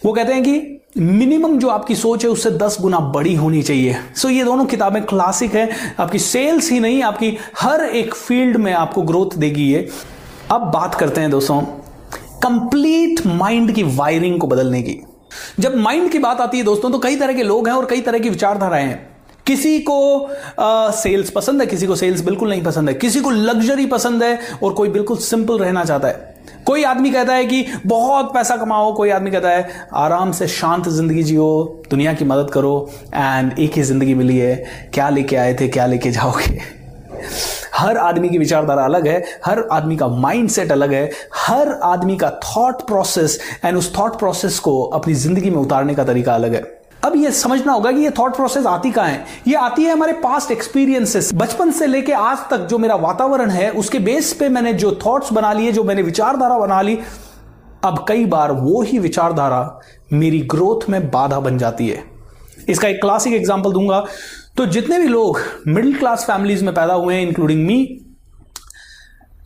वो 0.05 0.13
कहते 0.13 0.33
हैं 0.33 0.43
कि 0.43 0.79
मिनिमम 0.97 1.57
जो 1.59 1.67
आपकी 1.67 1.95
सोच 1.95 2.23
है, 2.25 2.29
उससे 2.31 2.49
दस 2.51 2.77
गुना 2.81 2.99
बड़ी 2.99 3.35
होनी 3.35 3.61
चाहिए। 3.61 3.95
सो 4.15 4.27
so, 4.27 4.33
ये 4.33 4.43
दोनों 4.43 4.65
किताबें 4.65 5.01
क्लासिक 5.03 5.55
है। 5.55 5.69
आपकी 5.99 6.19
सेल्स 6.19 6.71
ही 6.71 6.79
नहीं, 6.79 7.01
आपकी 7.03 7.37
हर 7.59 7.81
एक 7.81 8.13
फ़ील्ड 8.15 8.57
में 8.57 8.73
आपको 8.73 9.01
ग्रोथ 9.01 9.37
देगी 9.37 9.71
ये। 9.73 9.87
अब 10.53 10.61
बात 10.71 10.95
करते 10.95 11.21
हैं 11.21 11.29
दोस्तों 11.31 11.61
कंप्लीट 12.43 13.25
माइंड 13.27 13.71
की 13.71 13.83
वायरिंग 13.95 14.39
को 14.39 14.47
बदलने 14.47 14.81
की। 14.81 14.99
जब 15.59 15.75
माइंड 15.75 16.11
की 16.11 16.19
बात 16.19 16.41
आती 16.41 16.57
है 16.57 16.63
दोस्तों 16.63 16.91
तो 16.91 16.99
कई 16.99 17.15
तरह 17.15 17.33
के 17.33 17.43
लोग 17.43 17.67
हैं 17.67 17.75
और 17.75 17.85
कई 17.85 18.01
तरह 18.01 18.19
की 18.19 18.29
विचारधाराएँ 18.29 18.85
हैं। 18.85 18.99
किसी 19.47 19.79
को 19.79 19.97
आ, 20.59 20.91
सेल्स 20.91 21.29
पसंद 21.29 21.61
है 21.61 21.67
किसी 21.67 21.87
को 21.87 21.95
सेल्स 21.95 22.21
बिल्कुल 22.21 22.49
नहीं 22.49 22.63
पसंद 22.63 22.89
है 22.89 22.95
किसी 22.95 23.21
को 23.21 23.29
लग्जरी 23.29 23.85
पसंद 23.85 24.23
है 24.23 24.39
और 24.63 24.73
कोई 24.73 24.89
बिल्कुल 24.89 25.17
सिंपल 25.19 25.57
रहना 25.59 25.85
चाहता 25.85 26.07
है। 26.07 26.31
कोई 26.67 26.83
आदमी 26.83 27.11
कहता 27.11 27.33
है 27.33 27.45
कि 27.45 27.65
बहुत 27.85 28.33
पैसा 28.33 28.57
कमाओ 28.57 28.93
कोई 28.95 29.09
आदमी 29.09 29.31
कहता 29.31 29.49
है 29.49 29.87
आराम 29.95 30.31
से 30.31 30.47
शांत 30.49 30.89
ज़िंदगी 30.89 31.23
जियो 31.23 31.49
दुनिया 31.91 32.13
की 32.13 32.25
मदद 32.25 32.51
करो 32.51 32.89
एंड 33.15 33.59
एक 33.59 33.73
ही 33.73 33.83
ज़िंदगी 33.83 34.13
मिली 34.13 34.37
है 34.37 34.55
क्या 34.93 35.09
लेके 35.09 35.35
आए 35.35 35.53
थे 35.53 35.67
क्या 35.67 35.85
लेके 35.85 36.11
जाओगे? 36.11 36.82
हर 37.73 37.97
आदमी 37.97 38.29
की 38.29 38.37
विचारधारा 38.37 38.83
अलग 38.83 39.07
है, 39.07 39.23
हर 39.45 39.67
आदमी 39.71 39.95
का 39.97 40.07
माइंड 40.07 40.49
सेट 40.49 40.71
अलग 40.71 40.93
है, 40.93 41.09
हर 41.37 41.71
आदमी 41.83 42.15
का 42.17 42.29
थॉट 42.45 42.85
प्रोसेस 42.87 43.39
एंड 43.65 43.77
उस 43.77 43.97
थॉट 43.97 44.17
प्रोसेस 44.19 44.59
को 44.59 44.81
अपनी 44.83 45.13
ज़िंदगी 45.15 45.49
में 45.49 45.57
उतारने 45.57 45.95
का 45.95 46.03
तरीका 46.03 46.35
अलग 46.35 46.53
है। 46.55 46.61
अब 47.03 47.15
ये 47.15 47.31
समझना 47.31 47.73
होगा 47.73 47.91
कि 47.91 48.01
ये 48.01 48.09
थॉट 48.09 48.35
प्रोसेस 48.35 48.65
आती 48.65 48.91
कहाँ 48.91 49.07
है? 49.07 49.25
ये 49.47 49.55
आती 49.55 49.83
है 49.83 49.91
हमारे 49.91 50.13
पास्ट 50.13 50.51
एक्सपीरियंसेस 50.51 51.31
बचपन 51.33 51.71
से 51.71 51.87
लेके 51.87 52.11
आज 52.11 52.37
तक 52.49 52.67
जो 52.67 52.77
मेरा 52.77 52.95
वातावरण 52.95 53.49
है, 53.49 53.69
उसके 53.71 53.99
बेस 53.99 54.31
पे 54.33 54.49
मैंने 54.49 54.73
जो 54.73 54.99
थॉट्स 55.05 55.33
बना 55.33 55.51
लिए, 55.53 55.71
जो 55.71 55.83
मैंने 55.83 56.01
विचारधारा 56.01 56.57
बना 56.59 56.81
ली, 56.81 56.99
अब 57.83 58.05
कई 58.07 58.25
बार 58.25 58.51
वो 58.51 58.81
ही 58.81 58.99
विचारधारा 58.99 59.79
मेरी 60.13 60.39
ग्रोथ 60.47 60.89
में 60.89 61.09
बाधा 61.11 61.39
बन 61.39 61.57
जाती 61.57 61.87
है। 61.87 62.03
इसका 62.69 62.87
एक 62.87 63.01
क्लासिक 63.01 63.33
एग्ज़ाम्पल 63.33 63.71
दूँगा। 63.71 64.03
तो 64.57 64.65
जितने 64.65 64.97
भी 64.99 65.07
लोग 65.07 65.39
मिडिल 65.67 65.97
क्लास 65.99 66.23
फैमिलीज़ 66.23 66.63
में 66.65 66.73
पैदा 66.73 66.93
हुए 66.93 67.15
हैं 67.15 67.21
इंक्लूडिंग 67.21 67.65
मी 67.67 68.05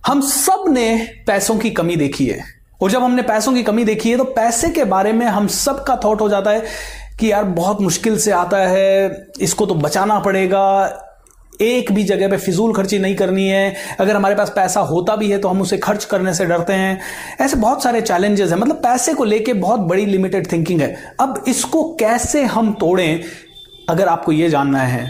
हम 0.07 0.21
सबने 0.21 1.07
पैसों 1.27 1.57
की 1.57 1.69
कमी 1.69 1.95
देखी 1.95 2.25
है। 2.25 2.43
और 2.81 2.91
जब 2.91 3.03
हमने 3.03 3.21
पैसों 3.21 3.53
की 3.53 3.63
कमी 3.63 3.83
देखी 3.85 4.09
है 4.11 4.17
तो 4.17 4.23
पैसे 4.23 4.69
के 4.69 4.83
बारे 4.83 5.13
में 5.13 5.25
हम 5.25 5.47
सबका 5.47 5.99
थॉट 6.05 6.21
हो 6.21 6.29
जाता 6.29 6.51
है 6.51 6.63
कि 7.19 7.31
यार, 7.31 7.43
बहुत 7.43 7.81
मुश्किल 7.81 8.19
से 8.19 8.31
आता 8.31 8.57
है, 8.57 9.27
इसको 9.41 9.65
तो 9.65 9.75
बचाना 9.75 10.19
पड़ेगा। 10.19 11.03
एक 11.61 11.91
भी 11.91 12.03
जगह 12.03 12.29
पे 12.29 12.37
फिजूल 12.37 12.73
खर्ची 12.73 12.99
नहीं 12.99 13.15
करनी 13.15 13.47
है। 13.47 13.75
अगर 13.99 14.15
हमारे 14.15 14.35
पास 14.35 14.49
पैसा 14.49 14.79
होता 14.79 15.15
भी 15.15 15.31
है 15.31 15.37
तो 15.37 15.47
हम 15.47 15.61
उसे 15.61 15.77
खर्च 15.77 16.05
करने 16.05 16.33
से 16.33 16.45
डरते 16.45 16.73
हैं। 16.73 16.99
ऐसे 17.41 17.55
बहुत 17.55 17.83
सारे 17.83 18.01
चैलेंजेस 18.01 18.51
हैं। 18.51 18.57
मतलब 18.57 18.75
पैसे 18.75 19.13
को 19.13 19.23
लेके 19.23 19.53
बहुत 19.53 19.79
बड़ी 19.79 20.05
लिमिटेड 20.05 20.51
थिंकिंग 20.51 20.81
है। 20.81 20.95
अब 21.19 21.43
इसको 21.47 21.83
कैसे 21.99 22.43
हम 22.43 22.73
तोड़ें 22.73 23.23
अगर 23.89 24.07
आपको 24.07 24.31
यह 24.31 24.49
जानना 24.49 24.79
है 24.79 25.05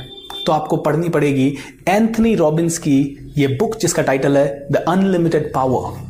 तो 0.45 0.51
आपको 0.51 0.77
पढ़नी 0.77 1.09
पड़ेगी 1.09 1.47
एंथनी 1.89 2.35
रॉबिन्स 2.35 2.77
की 2.77 2.97
ये 3.37 3.47
बुक 3.47 3.77
जिसका 3.77 4.03
टाइटल 4.03 4.37
है 4.37 4.67
the 4.71 4.83
unlimited 4.87 5.53
power 5.53 6.06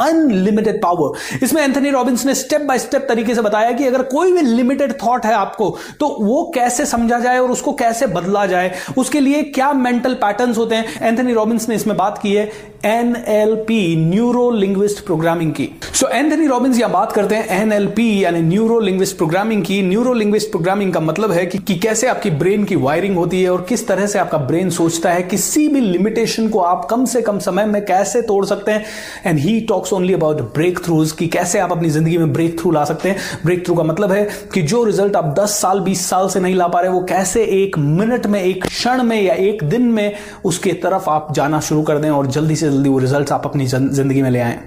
unlimited 0.00 0.80
power 0.82 1.44
इसमें 1.44 1.62
एंथनी 1.62 1.90
रॉबिन्स 1.90 2.24
ने 2.26 2.34
स्टेप 2.34 2.60
बाय 2.60 2.78
स्टेप 2.78 3.06
तरीके 3.08 3.34
से 3.34 3.42
बताया 3.42 3.72
कि 3.72 3.86
अगर 3.86 4.02
कोई 4.02 4.32
भी 4.32 4.42
लिमिटेड 4.42 4.92
थॉट 5.02 5.26
है 5.26 5.34
आपको 5.34 5.76
तो 6.00 6.08
वो 6.20 6.42
कैसे 6.54 6.86
समझा 6.86 7.18
जाए 7.20 7.38
और 7.38 7.50
उसको 7.50 7.72
कैसे 7.72 8.06
बदला 8.06 8.46
जाए 8.46 8.72
उसके 8.98 9.20
लिए 9.20 9.42
क्या 9.42 9.72
मेंटल 9.72 10.14
पैटर्न्स 10.14 10.58
होते 10.58 10.74
हैं? 10.74 10.98
एंथनी 11.02 11.32
रॉबिन्स 11.32 11.68
ने 11.68 11.74
इसमें 11.74 11.96
बात 11.96 12.18
की 12.22 12.32
है 12.32 12.50
एनएलपी 12.84 13.96
न्यूरो 13.96 14.50
लिंग्विस्ट 14.50 15.04
प्रोग्रामिंग 15.04 15.52
की। 15.52 15.68
सो 15.94 16.08
एंथनी 16.08 16.46
रॉबिन्स 16.46 16.78
यहाँ 16.78 16.90
बात 16.92 17.12
करते 17.12 17.34
हैं 17.34 17.60
एनएलपी 17.60 18.24
यानी 18.24 18.40
न्यूरो 18.40 18.78
लिंग्विस्ट 18.80 19.16
प्रोग्रामिंग 19.16 19.62
की। 19.64 19.80
न्यूरो 19.82 20.12
लिंग्विस्ट 20.12 20.50
प्रोग्रामिंग 20.50 20.92
का 20.94 21.00
मतलब 21.00 21.32
है 21.32 21.44
कि, 21.46 21.58
कि 21.58 21.74
कैसे 21.74 22.06
आपकी 22.08 22.30
ब्रेन 22.30 22.64
की 22.64 22.76
वायरिंग 22.76 23.16
होती 23.16 23.42
है 23.42 23.50
और 23.50 23.66
किस 23.68 23.86
तरह 23.88 24.06
से 24.06 24.18
आपका 24.18 24.38
ब्रेन 24.38 24.70
सोचता 24.70 25.10
है 25.10 25.22
किसी 25.22 25.66
भी 25.68 25.80
लिमिटेशन 25.80 26.48
को 26.48 26.60
आप 26.60 26.86
कम 26.90 27.04
से 27.04 27.22
कम 27.22 27.38
समय 27.38 27.66
में 27.66 27.84
कैसे 27.84 28.22
तोड़ 28.22 28.44
सकते 28.46 28.72
हैं? 28.72 28.84
And 29.26 29.38
he 29.38 29.60
talks 29.60 29.89
only 29.92 30.14
about 30.14 30.40
breakthroughs 30.84 31.12
कि 31.12 31.26
कैसे 31.28 31.58
आप 31.58 31.72
अपनी 31.72 31.90
ज़िंदगी 31.90 32.18
में 32.18 32.32
ब्रेक 32.32 32.58
थ्रू 32.60 32.70
ला 32.70 32.84
सकते 32.84 33.08
हैं। 33.08 33.16
ब्रेक 33.44 33.64
थ्रू 33.66 33.74
का 33.74 33.82
मतलब 33.82 34.12
है 34.12 34.28
कि 34.54 34.62
जो 34.62 34.82
रिज़ल्ट 34.84 35.16
आप 35.16 35.34
10 35.38 35.58
साल 35.60 35.80
20 35.80 36.06
साल 36.10 36.28
से 36.28 36.40
नहीं 36.40 36.54
ला 36.54 36.68
पा 36.68 36.80
रहे, 36.80 36.90
वो 36.90 37.00
कैसे 37.04 37.44
एक 37.54 37.78
मिनट 37.78 38.26
में, 38.26 38.42
एक 38.42 38.64
क्षण 38.64 39.02
में 39.02 39.20
या 39.22 39.34
एक 39.34 39.64
दिन 39.64 39.82
में 39.82 40.16
उसके 40.44 40.72
तरफ़ 40.82 41.08
आप 41.10 41.32
जाना 41.34 41.60
शुरू 41.60 41.82
कर 41.82 41.98
दें 41.98 42.10
और 42.10 42.26
जल्दी 42.28 42.56
से 42.56 42.70
जल्दी 42.70 42.88
वो 42.88 42.98
रिज़ल्ट 42.98 43.32
आप 43.32 43.46
अपनी 43.46 43.66
ज़िंदगी 43.66 44.22
में 44.22 44.30
ले 44.30 44.40
आए। 44.40 44.58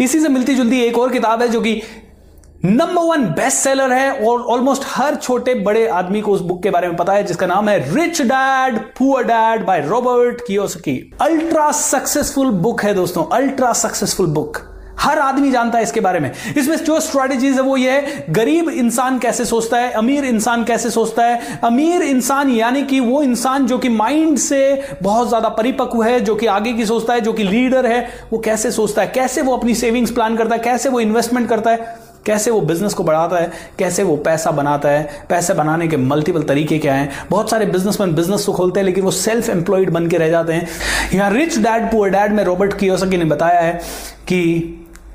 इसी 0.00 0.20
से 0.20 0.28
मिलती 0.28 0.54
जुलती 0.54 0.80
एक 0.80 0.98
और 0.98 1.12
किताब 1.12 1.42
है 1.42 1.48
जो 1.48 1.60
कि 1.60 1.80
नंबर 2.64 3.02
वन 3.02 3.24
बेस्ट 3.30 3.58
सेलर 3.58 3.92
है 3.92 4.10
और 4.26 4.40
ऑलमोस्ट 4.42 4.82
हर 4.86 5.14
छोटे 5.14 5.54
बड़े 5.54 5.86
आदमी 5.88 6.20
को 6.20 6.32
उस 6.32 6.40
बुक 6.40 6.62
के 6.62 6.70
बारे 6.70 6.88
में 6.88 6.96
पता 6.96 7.12
है, 7.12 7.24
जिसका 7.24 7.46
नाम 7.46 7.68
है 7.68 7.78
rich 7.94 8.20
dad 8.22 8.78
poor 8.98 9.24
dad 9.24 9.64
by 9.66 9.80
Robert 9.80 10.40
Kiyosaki 10.46 10.98
ultra 11.22 11.70
successful 11.72 12.50
book 12.62 12.82
है 12.84 12.94
दोस्तों 12.94 13.24
अल्ट्रा 13.32 13.72
सक्सेसफुल 13.74 14.26
बुक 14.28 14.58
हर 15.00 15.18
आदमी 15.18 15.50
जानता 15.50 15.78
है 15.78 15.84
इसके 15.84 16.00
बारे 16.00 16.20
में। 16.20 16.30
इसमें 16.56 16.76
जो 16.76 16.98
स्ट्रेटेजीज 17.00 17.54
है 17.54 17.62
वो 17.62 17.76
ये 17.76 17.90
है, 17.90 18.24
गरीब 18.30 18.68
इंसान 18.68 19.18
कैसे 19.18 19.44
सोचता 19.44 19.78
है, 19.78 19.90
अमीर 19.92 20.24
इंसान 20.24 20.64
कैसे 20.64 20.90
सोचता 20.90 21.24
है? 21.24 21.58
अमीर 21.64 22.02
इंसान 22.02 22.50
यानी 22.50 22.82
कि 22.82 23.00
वो 23.00 23.22
इंसान 23.22 23.66
जो 23.66 23.78
कि 23.78 23.88
माइंड 23.88 24.38
से 24.38 24.82
बहुत 25.02 25.28
ज़्यादा 25.28 25.48
परिपक्व 25.48 26.02
है, 26.02 26.18
जो 26.20 26.34
कि 26.34 26.46
आगे 26.46 26.72
की 26.72 26.86
सोचता 26.86 27.14
है, 27.14 27.20
जो 27.20 27.32
कि 27.32 27.44
लीडर 27.44 27.86
है, 27.86 28.08
वो 28.32 28.38
कैसे 28.38 28.70
सोचता 28.70 29.02
है? 29.02 29.08
कैसे 29.08 29.42
वो 29.42 29.56
अपनी 29.56 29.74
सेविंग्स 29.74 30.10
प्लान 30.10 30.36
करता 30.36 30.54
है? 30.54 30.60
कैसे 30.60 30.88
वो 30.88 31.00
इन्वेस्टमेंट 31.00 31.48
करता 31.48 31.70
है? 31.70 31.94
कैसे 32.26 32.50
वो 32.50 32.60
बिज़नेस 32.60 32.94
को 32.94 33.04
बढ़ाता 33.04 33.36
है, 33.36 33.50
कैसे 33.78 34.02
वो 34.02 34.16
पैसा 34.16 34.50
बनाता 34.50 34.88
है, 34.88 35.08
पैसे 35.28 35.54
बनाने 35.54 35.88
के 35.88 35.96
मल्टीपल 35.96 36.42
तरीके 36.42 36.78
क्या 36.78 36.94
हैं? 36.94 37.10
बहुत 37.30 37.50
सारे 37.50 37.66
बिजनेसमैन 37.66 38.14
बिज़नेस 38.14 38.46
तो 38.46 38.52
खोलते 38.52 38.80
हैं, 38.80 38.84
लेकिन 38.84 39.04
वो 39.04 39.10
सेल्फ 39.10 39.50
एम्प्लॉयड 39.50 39.90
बन 39.90 40.08
के 40.08 40.18
रह 40.18 40.28
जाते 40.28 40.52
हैं। 40.52 40.68
यहाँ 41.14 41.30
रिच 41.30 41.58
डैड 41.58 41.90
पुअर 41.90 42.10
डैड 42.10 42.32
में 42.32 42.42
रॉबर्ट 42.44 42.78
कियोसकी 42.78 43.16
ने 43.16 43.24
बताया 43.24 43.60
है 43.60 43.72
कि 44.28 44.42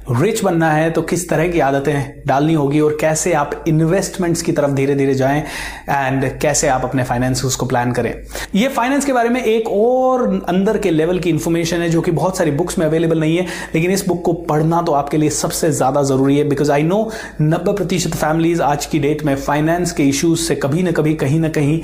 रिच 0.10 0.44
बनना 0.44 0.72
है 0.72 0.90
तो 0.92 1.02
किस 1.02 1.28
तरह 1.30 1.48
की 1.48 1.60
आदतें 1.60 2.24
डालनी 2.28 2.54
होगी 2.54 2.80
और 2.80 2.98
कैसे 3.02 3.34
आप 3.34 3.64
इन्वेस्टमेंट्स 3.68 4.42
की 4.42 4.52
तरफ़ 4.52 4.72
धीरे 4.72 4.96
धीरे 4.96 5.14
जाएँ 5.14 5.42
एंड 5.90 6.26
कैसे 6.42 6.68
आप 6.68 6.86
अपने 6.86 7.04
फाइनेंस 7.04 7.56
को 7.56 7.66
प्लान 7.66 7.92
करें। 7.92 8.14
ये 8.56 8.68
फाइनेंस 8.68 9.06
के 9.06 9.14
बारे 9.14 9.30
में 9.30 9.42
एक 9.44 9.70
और 9.70 10.24
अंदर 10.50 10.78
के 10.78 10.90
लेवल 10.90 11.20
की 11.20 11.30
इंफॉर्मेशन 11.30 11.82
है 11.82 11.90
जो 11.90 12.02
कि 12.02 12.12
बहुत 12.12 12.38
सारी 12.38 12.52
बुक्स 12.52 12.78
में 12.80 12.86
अवेलेबल 12.86 13.20
नहीं 13.20 13.38
है, 13.38 13.46
लेकिन 13.76 13.92
इस 13.92 14.06
बुक 14.08 14.22
को 14.26 14.34
पढ़ना 14.34 14.82
तो 14.82 14.92
आपके 14.92 15.18
लिए 15.18 15.30
सबसे 15.30 15.72
ज़्यादा 15.72 16.04
ज़रूरी 16.04 16.38
है 16.38 16.44
बिकॉज़ 16.50 16.72
आई 16.72 16.84
नो 16.84 17.10
नब्बे 17.42 17.74
प्रतिशत 17.74 18.16
फैमिलीज़ 18.16 18.62
आज 18.62 18.86
की 18.86 19.00
डेट 19.00 19.24
में 19.24 19.36
फाइनेंस 19.36 19.92
के 19.92 20.04
इश्यूज़ 20.04 20.40
से 20.40 20.56
कभी 20.56 20.84
ना 20.84 20.92
कभी, 20.92 21.14
कहीं 21.16 21.40
ना 21.40 21.50
कहीं 21.50 21.82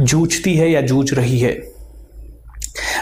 जूझती 0.00 0.54
है 0.54 0.70
या 0.70 0.80
जूझ 0.82 1.12
रही 1.14 1.38
है। 1.38 1.52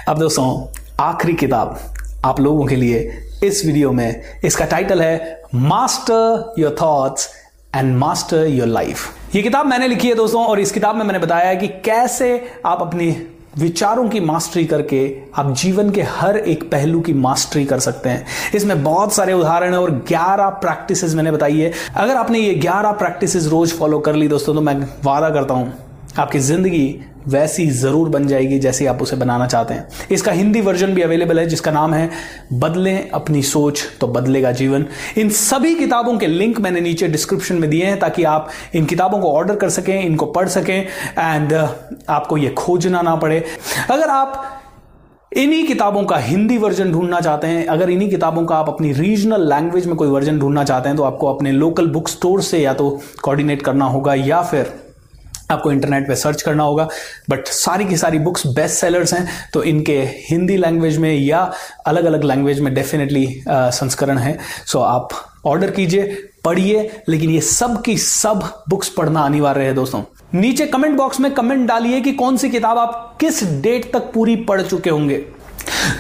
अब 0.09 0.19
दोस्तों, 0.19 0.67
आखिरी 1.01 1.35
किताब 1.35 1.79
आप 2.25 2.41
लोगों 2.41 2.67
के 2.67 2.77
लिए 2.77 3.11
इस 3.45 3.65
वीडियो 3.67 3.91
में 3.93 4.23
इसका 4.45 4.65
टाइटल 4.65 5.03
है 5.03 5.43
master 5.55 6.55
your 6.59 6.77
thoughts 6.81 7.29
and 7.77 7.97
master 7.97 8.47
your 8.47 8.69
life 8.69 9.35
ये 9.37 9.43
किताब 9.43 9.67
मैंने 9.67 9.89
लिखी 9.89 10.09
है 10.09 10.15
दोस्तों 10.15 10.45
और 10.47 10.61
इस 10.61 10.73
किताब 10.73 10.97
में 10.97 11.05
मैंने 11.05 11.19
बताया 11.19 11.49
है 11.49 11.57
कि 11.57 11.69
कैसे 11.85 12.31
आप 12.67 12.81
अपनी 12.81 13.11
विचारों 13.59 14.09
की 14.09 14.21
मास्टरी 14.21 14.65
करके 14.65 15.01
आप 15.37 15.53
जीवन 15.53 15.91
के 15.91 16.03
हर 16.03 16.37
एक 16.37 16.63
पहलू 16.71 17.01
की 17.01 17.13
मास्टरी 17.15 17.65
कर 17.65 17.81
सकते 17.81 18.09
हैं। 18.09 18.27
इसमें 18.55 18.83
बहुत 18.85 19.13
सारे 19.13 19.33
उदाहरण 19.33 19.73
है 19.73 19.81
और 19.81 19.91
11 20.11 20.49
प्रैक्टिसेस 20.61 21.15
मैंने 21.15 21.33
बताई 21.33 21.61
है। 21.61 21.73
अगर 21.97 22.17
आपने 22.17 22.39
ये 22.39 22.55
11 22.61 22.93
प्रैक्टिसेस 22.99 23.47
रोज 23.47 23.73
फॉलो 23.73 23.99
कर 23.99 24.15
ली 24.15 24.29
दोस्तों 24.29 24.55
तो 24.55 24.61
मैं 24.61 24.75
वादा 25.05 25.31
करता 25.31 25.55
हूँ 25.55 25.73
आपकी 26.19 26.39
ज़िंदगी 26.41 27.01
वैसी 27.29 27.67
ज़रूर 27.71 28.09
बन 28.09 28.27
जाएगी 28.27 28.59
जैसी 28.59 28.87
आप 28.87 29.03
उसे 29.03 29.17
बनाना 29.17 29.47
चाहते 29.47 29.75
हैं। 29.75 30.09
इसका 30.11 30.33
हिंदी 30.33 30.61
वर्जन 30.61 30.95
भी 30.95 31.03
अवेलेबल 31.03 31.39
है 31.39 31.47
जिसका 31.47 31.71
नाम 31.71 31.95
है 31.95 32.11
बदलें 32.53 33.11
अपनी 33.11 33.43
सोच 33.43 33.83
तो 34.01 34.07
बदलेगा 34.09 34.53
जीवन। 34.53 34.87
इन 35.19 35.31
सभी 35.31 35.75
किताबों 35.75 36.17
के 36.19 36.27
लिंक 36.27 36.59
मैंने 36.61 36.81
नीचे 36.81 37.09
डिस्क्रिप्शन 37.09 37.57
में 37.57 37.69
दिए 37.71 37.85
हैं 37.85 37.99
ताकि 37.99 38.25
आप 38.25 38.51
इन 38.75 38.87
किताबों 38.87 39.21
को 39.21 39.33
ऑर्डर 39.33 39.57
कर 39.57 39.71
सकें 39.71 40.01
इनको 40.01 40.27
पढ़ 40.29 40.49
सकें 40.49 40.75
एंड 40.75 41.53
uh, 41.53 41.69
आपको 42.09 42.37
ये 42.37 42.51
खोजना 42.51 43.03
ना 43.03 43.17
पड़े। 43.17 43.43
अगर 43.91 44.11
आप 44.11 44.59
इन्हीं 45.33 45.67
किताबों 45.67 46.05
का 46.05 46.17
हिंदी 46.19 46.59
वर्जन 46.59 46.93
ढूंढना 46.93 47.21
चाहते 47.21 47.47
हैं 47.47 47.67
अगर 47.69 47.91
इन्हीं 47.91 48.11
किताबों 48.11 48.45
का 48.47 48.57
आप 48.57 48.69
अपनी 48.69 48.93
रीजनल 48.93 49.49
लैंग्वेज 49.49 49.87
में 49.87 49.97
कोई 49.97 50.09
वर्जन 50.09 50.39
ढूंढना 50.39 50.65
चाहते 50.65 50.89
हैं 50.89 50.97
तो 50.97 51.03
आपको 51.03 51.35
अपने 51.35 51.53
लोकल 51.53 51.87
बुक 51.91 52.09
स्टोर 52.09 52.43
से 52.43 52.59
या 52.59 52.75
तो 52.75 52.91
कोऑर्डिनेट 53.23 53.63
करना 53.63 53.85
होगा 53.87 54.15
या 54.15 54.43
फिर 54.43 54.81
आपको 55.53 55.73
इंटरनेट 55.73 56.09
पे 56.09 56.15
सर्च 56.17 56.43
करना 56.43 56.63
होगा। 56.63 56.89
बट 57.31 57.47
सारी 57.47 57.85
की 57.85 57.97
सारी 57.97 58.19
बुक्स 58.19 58.47
बेस्ट 58.47 58.81
सेलर्स 58.81 59.15
हैं 59.15 59.27
तो 59.55 59.63
इनके 59.65 59.99
हिंदी 60.29 60.57
लैंग्वेज 60.57 60.99
में 60.99 61.15
या 61.15 61.51
अलग 61.87 62.05
अलग 62.05 62.25
लैंग्वेज 62.25 62.61
में 62.61 62.73
डेफिनेटली 62.75 63.27
संस्करण 63.49 64.19
है। 64.19 64.39
सो 64.67 64.79
so, 64.79 64.85
आप 64.85 65.09
ऑर्डर 65.47 65.71
कीजिए 65.71 66.17
पढ़िए 66.45 66.91
लेकिन 67.09 67.31
ये 67.31 67.41
सब 67.41 67.81
की 67.83 67.97
सब 67.99 68.43
बुक्स 68.69 68.89
पढ़ना 68.89 69.23
अनिवार्य 69.23 69.65
है 69.65 69.75
दोस्तों। 69.75 70.03
नीचे 70.35 70.67
कमेंट 70.67 70.97
बॉक्स 70.97 71.21
में 71.21 71.31
कमेंट 71.35 71.67
डालिए 71.69 72.01
कि 72.01 72.13
कौन 72.13 72.37
सी 72.37 72.51
किताब 72.51 72.79
आप 72.79 73.17
किस 73.21 73.43
डेट 73.63 73.93
तक 73.93 74.11
पूरी 74.15 74.37
पढ़ 74.45 74.63
चुके 74.63 74.91
होंगे। 74.91 75.25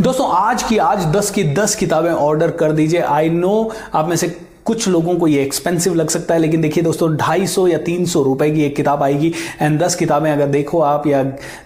दोस्तों 0.03 0.29
आज 0.33 0.63
की 0.63 0.79
आज 0.79 1.05
दस 1.07 1.31
की 1.31 1.45
दस 1.55 1.75
किताबें 1.75 2.11
ऑर्डर 2.11 2.51
कर 2.53 2.73
दीजिए। 2.73 3.01
आई 3.01 3.29
नो 3.31 3.73
आप 3.95 4.09
में 4.09 4.17
से 4.17 4.29
कुछ 4.67 4.87
लोगों 4.89 5.15
को 5.17 5.27
ये 5.27 5.43
एक्सपेंसिव 5.43 5.95
लग 5.95 6.09
सकता 6.09 6.35
है, 6.35 6.41
लेकिन 6.41 6.61
देखिए 6.61 6.85
दोस्तों, 6.85 7.15
ढाई 7.17 7.47
सौ 7.47 7.67
या 7.67 7.79
तीन 7.81 8.05
सौ 8.07 8.23
रुपए 8.23 8.51
की 8.51 8.63
एक 8.63 8.77
किताब 8.77 9.03
आएगी 9.03 9.33
एंड 9.63 9.79
दस 9.81 9.95
किताबें 9.95 10.31
अगर 10.31 10.47
देखो 10.49 10.81
आप, 10.81 11.07
या 11.07 11.23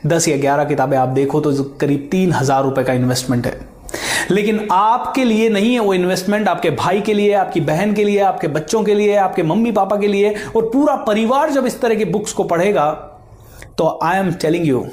दस 0.07 0.29
या 0.29 0.37
ग्यारह 0.37 0.65
किताबें 0.65 0.97
आप 0.97 1.09
देखो 1.11 1.41
तो 1.41 1.53
करीब 1.81 2.09
तीन 2.11 2.33
हज़ार 2.33 2.63
रुपए 2.65 2.85
का 2.85 2.93
इन्वेस्टमेंट 2.93 3.47
है। 3.47 3.59
लेकिन 4.31 4.67
आपके 4.73 5.25
लिए 5.25 5.49
नहीं 5.49 5.73
है 5.73 5.81
वो 5.81 5.95
इन्वेस्टमेंट 5.95 6.49
आपके 6.49 6.71
भाई 6.73 7.01
के 7.01 7.15
लिए, 7.15 7.33
आपकी 7.35 7.61
बहन 7.63 7.93
के 7.95 8.05
लिए, 8.05 8.19
आपके 8.21 8.49
बच्चों 8.49 8.83
के 8.85 8.95
लिए, 8.95 9.17
आपके 9.17 9.43
मम्मी 9.43 9.73
पापा 9.73 9.97
के 9.97 10.09
लिए, 10.09 10.35
और 10.57 10.71
पूरा 10.73 10.97
परिवार 11.07 11.51
जब 11.51 11.67
इस 11.67 11.81
तरह 11.81 11.95
की 11.95 12.05
बुक्स 12.07 12.33
को 12.33 12.45
पढ़ेगा 12.45 12.91
तो 13.79 13.99
आई 14.03 14.19
एम 14.19 14.33
टेलिंग 14.33 14.67
यू 14.67 14.87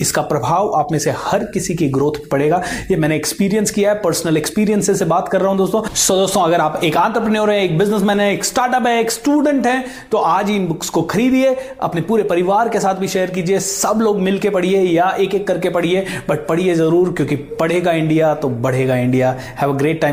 इसका 0.00 0.22
प्रभाव 0.24 0.72
आप 0.76 0.92
में 0.92 0.98
से 0.98 1.10
हर 1.18 1.44
किसी 1.44 1.74
की 1.74 1.88
ग्रोथ 1.90 2.20
पड़ेगा। 2.30 2.62
ये 2.90 2.96
मैंने 2.96 3.16
एक्सपीरियंस 3.16 3.70
किया 3.70 3.90
है 3.90 4.00
पर्सनल 4.02 4.36
एक्सपीरियंस 4.36 4.98
से 4.98 5.04
बात 5.06 5.28
कर 5.28 5.40
रहा 5.40 5.50
हूँ 5.50 5.58
दोस्तों। 5.58 5.82
सो 5.86 6.16
दोस्तों, 6.16 6.42
अगर 6.42 6.60
आप 6.60 6.80
एक 6.84 6.96
आंट्रप्रन्योर 6.96 7.50
है, 7.50 7.62
एक 7.64 7.76
बिजनेसमैन 7.78 8.20
है, 8.20 8.32
एक 8.32 8.44
स्टार्टअप 8.44 8.86
है, 8.86 8.98
एक 9.00 9.10
स्टूडेंट 9.10 9.66
है 9.66 9.84
तो 10.12 10.18
आज 10.18 10.50
इन 10.50 10.66
बुक्स 10.68 10.88
को 10.88 11.02
खरीदिए, 11.04 11.56
अपने 11.80 12.00
पूरे 12.02 12.22
परिवार 12.24 12.68
के 12.68 12.80
साथ 12.80 12.94
भी 12.94 13.08
शेयर 13.08 13.30
कीजिए, 13.30 13.58
सब 13.60 13.98
लोग 14.00 14.20
मिलकर 14.20 14.50
पढ़िए 14.50 14.82
या 14.82 15.10
एक 15.20 15.34
एक 15.34 15.46
करके 15.46 15.70
पढ़िए 15.70 16.04
बट 16.28 16.46
पढ़िए 16.48 16.74
ज़रूर, 16.74 17.12
क्योंकि 17.12 17.36
पढ़ेगा 17.60 17.92
इंडिया 17.92 18.34
तो 18.34 18.48
बढ़ेगा 18.48 18.96
India. 18.96 19.30
Have 19.56 19.72
a 19.72 19.76
great 19.78 20.00
time 20.00 20.08